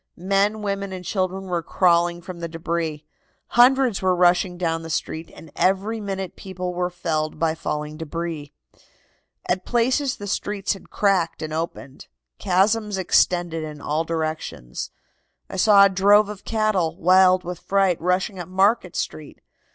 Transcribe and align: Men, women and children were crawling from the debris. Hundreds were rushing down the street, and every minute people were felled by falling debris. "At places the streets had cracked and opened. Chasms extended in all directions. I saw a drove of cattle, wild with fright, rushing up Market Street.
Men, 0.17 0.63
women 0.63 0.91
and 0.91 1.05
children 1.05 1.43
were 1.43 1.61
crawling 1.61 2.23
from 2.23 2.39
the 2.39 2.47
debris. 2.47 3.05
Hundreds 3.49 4.01
were 4.01 4.15
rushing 4.15 4.57
down 4.57 4.81
the 4.81 4.89
street, 4.89 5.29
and 5.31 5.51
every 5.55 5.99
minute 6.01 6.35
people 6.35 6.73
were 6.73 6.89
felled 6.89 7.37
by 7.37 7.53
falling 7.53 7.97
debris. 7.97 8.51
"At 9.47 9.63
places 9.63 10.15
the 10.15 10.25
streets 10.25 10.73
had 10.73 10.89
cracked 10.89 11.43
and 11.43 11.53
opened. 11.53 12.07
Chasms 12.39 12.97
extended 12.97 13.63
in 13.63 13.79
all 13.79 14.03
directions. 14.03 14.89
I 15.51 15.57
saw 15.57 15.85
a 15.85 15.89
drove 15.89 16.29
of 16.29 16.45
cattle, 16.45 16.95
wild 16.97 17.43
with 17.43 17.59
fright, 17.59 18.01
rushing 18.01 18.39
up 18.39 18.47
Market 18.49 18.95
Street. 18.95 19.39